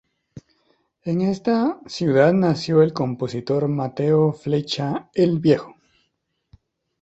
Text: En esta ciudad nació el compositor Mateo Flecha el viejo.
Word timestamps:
En 1.05 1.21
esta 1.21 1.79
ciudad 1.85 2.33
nació 2.33 2.81
el 2.81 2.91
compositor 2.91 3.67
Mateo 3.67 4.33
Flecha 4.33 5.11
el 5.13 5.37
viejo. 5.37 5.75